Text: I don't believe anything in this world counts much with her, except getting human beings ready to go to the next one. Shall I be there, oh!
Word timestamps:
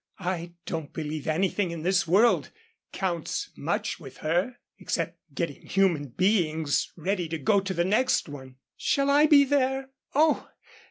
I 0.23 0.53
don't 0.65 0.91
believe 0.93 1.27
anything 1.27 1.69
in 1.69 1.83
this 1.83 2.07
world 2.07 2.49
counts 2.91 3.51
much 3.55 3.99
with 3.99 4.17
her, 4.25 4.57
except 4.79 5.19
getting 5.35 5.67
human 5.67 6.07
beings 6.07 6.91
ready 6.97 7.29
to 7.29 7.37
go 7.37 7.59
to 7.59 7.73
the 7.75 7.85
next 7.85 8.27
one. 8.27 8.55
Shall 8.75 9.11
I 9.11 9.27
be 9.27 9.43
there, 9.43 9.91
oh! 10.15 10.49